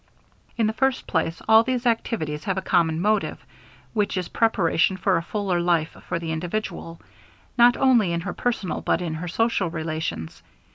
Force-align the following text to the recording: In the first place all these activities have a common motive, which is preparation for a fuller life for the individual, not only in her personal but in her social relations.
In 0.57 0.65
the 0.65 0.73
first 0.73 1.05
place 1.05 1.43
all 1.47 1.61
these 1.61 1.85
activities 1.85 2.45
have 2.45 2.57
a 2.57 2.61
common 2.63 2.99
motive, 2.99 3.37
which 3.93 4.17
is 4.17 4.29
preparation 4.29 4.97
for 4.97 5.15
a 5.15 5.21
fuller 5.21 5.59
life 5.59 5.95
for 6.07 6.17
the 6.17 6.31
individual, 6.31 6.99
not 7.55 7.77
only 7.77 8.11
in 8.11 8.21
her 8.21 8.33
personal 8.33 8.81
but 8.81 8.99
in 8.99 9.13
her 9.13 9.27
social 9.27 9.69
relations. 9.69 10.41